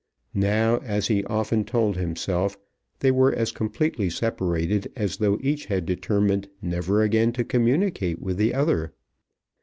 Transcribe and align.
Now, 0.33 0.79
as 0.79 1.09
he 1.09 1.23
often 1.25 1.63
told 1.63 1.95
himself, 1.95 2.57
they 3.01 3.11
were 3.11 3.31
as 3.31 3.51
completely 3.51 4.09
separated 4.09 4.91
as 4.95 5.17
though 5.17 5.37
each 5.43 5.65
had 5.67 5.85
determined 5.85 6.49
never 6.59 7.03
again 7.03 7.33
to 7.33 7.43
communicate 7.43 8.19
with 8.19 8.37
the 8.37 8.55
other. 8.55 8.93